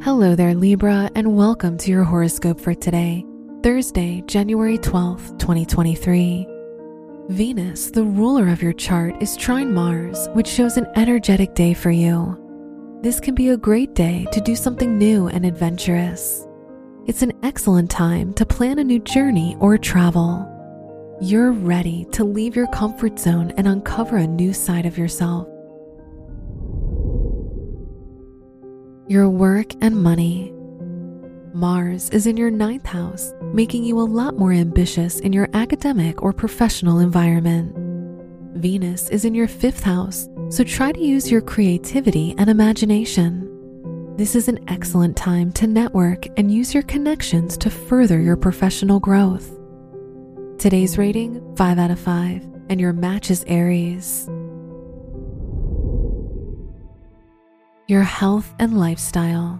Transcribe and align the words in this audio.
Hello 0.00 0.36
there, 0.36 0.54
Libra, 0.54 1.10
and 1.16 1.36
welcome 1.36 1.76
to 1.76 1.90
your 1.90 2.04
horoscope 2.04 2.60
for 2.60 2.72
today, 2.72 3.26
Thursday, 3.64 4.22
January 4.28 4.78
12th, 4.78 5.36
2023. 5.40 6.46
Venus, 7.30 7.90
the 7.90 8.04
ruler 8.04 8.48
of 8.48 8.62
your 8.62 8.72
chart, 8.72 9.20
is 9.20 9.36
trine 9.36 9.74
Mars, 9.74 10.28
which 10.34 10.46
shows 10.46 10.76
an 10.76 10.86
energetic 10.94 11.52
day 11.56 11.74
for 11.74 11.90
you. 11.90 12.38
This 13.02 13.18
can 13.18 13.34
be 13.34 13.48
a 13.48 13.56
great 13.56 13.96
day 13.96 14.24
to 14.30 14.40
do 14.40 14.54
something 14.54 14.96
new 14.96 15.26
and 15.26 15.44
adventurous. 15.44 16.46
It's 17.06 17.22
an 17.22 17.32
excellent 17.42 17.90
time 17.90 18.32
to 18.34 18.46
plan 18.46 18.78
a 18.78 18.84
new 18.84 19.00
journey 19.00 19.56
or 19.58 19.76
travel. 19.78 20.46
You're 21.20 21.50
ready 21.50 22.06
to 22.12 22.22
leave 22.22 22.54
your 22.54 22.68
comfort 22.68 23.18
zone 23.18 23.52
and 23.56 23.66
uncover 23.66 24.18
a 24.18 24.28
new 24.28 24.52
side 24.52 24.86
of 24.86 24.96
yourself. 24.96 25.48
Your 29.08 29.30
work 29.30 29.72
and 29.80 29.96
money. 29.96 30.52
Mars 31.54 32.10
is 32.10 32.26
in 32.26 32.36
your 32.36 32.50
ninth 32.50 32.84
house, 32.84 33.32
making 33.54 33.82
you 33.82 33.98
a 33.98 34.02
lot 34.02 34.36
more 34.36 34.52
ambitious 34.52 35.18
in 35.20 35.32
your 35.32 35.48
academic 35.54 36.22
or 36.22 36.34
professional 36.34 36.98
environment. 36.98 37.74
Venus 38.60 39.08
is 39.08 39.24
in 39.24 39.34
your 39.34 39.48
fifth 39.48 39.82
house, 39.82 40.28
so 40.50 40.62
try 40.62 40.92
to 40.92 41.00
use 41.00 41.30
your 41.30 41.40
creativity 41.40 42.34
and 42.36 42.50
imagination. 42.50 43.48
This 44.18 44.34
is 44.34 44.46
an 44.46 44.62
excellent 44.68 45.16
time 45.16 45.52
to 45.52 45.66
network 45.66 46.26
and 46.38 46.52
use 46.52 46.74
your 46.74 46.82
connections 46.82 47.56
to 47.58 47.70
further 47.70 48.20
your 48.20 48.36
professional 48.36 49.00
growth. 49.00 49.58
Today's 50.58 50.98
rating 50.98 51.56
5 51.56 51.78
out 51.78 51.90
of 51.90 51.98
5, 51.98 52.46
and 52.68 52.78
your 52.78 52.92
match 52.92 53.30
is 53.30 53.42
Aries. 53.46 54.28
Your 57.88 58.02
health 58.02 58.54
and 58.58 58.78
lifestyle. 58.78 59.58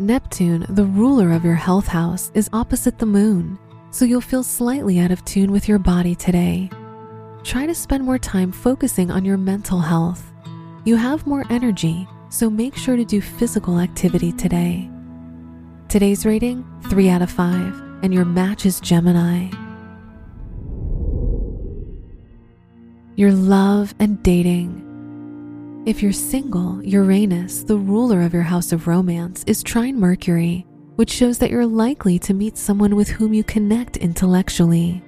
Neptune, 0.00 0.66
the 0.70 0.84
ruler 0.84 1.30
of 1.30 1.44
your 1.44 1.54
health 1.54 1.86
house, 1.86 2.32
is 2.34 2.50
opposite 2.52 2.98
the 2.98 3.06
moon, 3.06 3.60
so 3.92 4.04
you'll 4.04 4.20
feel 4.20 4.42
slightly 4.42 4.98
out 4.98 5.12
of 5.12 5.24
tune 5.24 5.52
with 5.52 5.68
your 5.68 5.78
body 5.78 6.16
today. 6.16 6.68
Try 7.44 7.66
to 7.66 7.76
spend 7.76 8.02
more 8.02 8.18
time 8.18 8.50
focusing 8.50 9.12
on 9.12 9.24
your 9.24 9.36
mental 9.36 9.78
health. 9.78 10.32
You 10.84 10.96
have 10.96 11.24
more 11.24 11.44
energy, 11.48 12.08
so 12.28 12.50
make 12.50 12.74
sure 12.74 12.96
to 12.96 13.04
do 13.04 13.20
physical 13.20 13.78
activity 13.78 14.32
today. 14.32 14.90
Today's 15.88 16.26
rating 16.26 16.64
3 16.88 17.08
out 17.08 17.22
of 17.22 17.30
5, 17.30 18.02
and 18.02 18.12
your 18.12 18.24
match 18.24 18.66
is 18.66 18.80
Gemini. 18.80 19.48
Your 23.14 23.30
love 23.30 23.94
and 24.00 24.20
dating. 24.24 24.88
If 25.84 26.00
you're 26.00 26.12
single, 26.12 26.80
Uranus, 26.84 27.64
the 27.64 27.76
ruler 27.76 28.22
of 28.22 28.32
your 28.32 28.44
house 28.44 28.70
of 28.70 28.86
romance, 28.86 29.42
is 29.48 29.64
trine 29.64 29.98
Mercury, 29.98 30.64
which 30.94 31.10
shows 31.10 31.38
that 31.38 31.50
you're 31.50 31.66
likely 31.66 32.20
to 32.20 32.32
meet 32.32 32.56
someone 32.56 32.94
with 32.94 33.08
whom 33.08 33.34
you 33.34 33.42
connect 33.42 33.96
intellectually. 33.96 35.02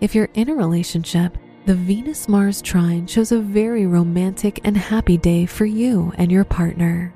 If 0.00 0.14
you're 0.14 0.28
in 0.34 0.50
a 0.50 0.54
relationship, 0.54 1.36
the 1.66 1.74
Venus 1.74 2.28
Mars 2.28 2.62
trine 2.62 3.08
shows 3.08 3.32
a 3.32 3.40
very 3.40 3.86
romantic 3.86 4.60
and 4.62 4.76
happy 4.76 5.16
day 5.16 5.46
for 5.46 5.66
you 5.66 6.12
and 6.16 6.30
your 6.30 6.44
partner. 6.44 7.12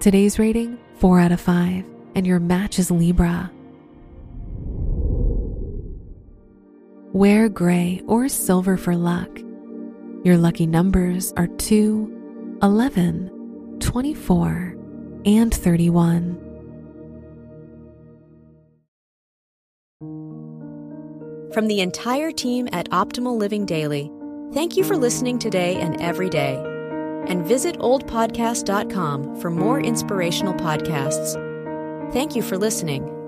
Today's 0.00 0.38
rating 0.38 0.78
4 0.96 1.20
out 1.20 1.32
of 1.32 1.40
5, 1.42 1.84
and 2.14 2.26
your 2.26 2.40
match 2.40 2.78
is 2.78 2.90
Libra. 2.90 3.52
Wear 7.12 7.50
gray 7.50 8.00
or 8.06 8.30
silver 8.30 8.78
for 8.78 8.96
luck. 8.96 9.43
Your 10.24 10.38
lucky 10.38 10.66
numbers 10.66 11.34
are 11.36 11.46
2, 11.46 12.58
11, 12.62 13.76
24, 13.78 14.76
and 15.26 15.52
31. 15.52 16.40
From 21.52 21.66
the 21.66 21.80
entire 21.82 22.32
team 22.32 22.70
at 22.72 22.88
Optimal 22.88 23.36
Living 23.36 23.66
Daily, 23.66 24.10
thank 24.54 24.78
you 24.78 24.84
for 24.84 24.96
listening 24.96 25.38
today 25.38 25.76
and 25.76 26.00
every 26.00 26.30
day. 26.30 26.54
And 27.28 27.44
visit 27.44 27.78
oldpodcast.com 27.78 29.40
for 29.42 29.50
more 29.50 29.78
inspirational 29.78 30.54
podcasts. 30.54 31.34
Thank 32.14 32.34
you 32.34 32.40
for 32.40 32.56
listening. 32.56 33.23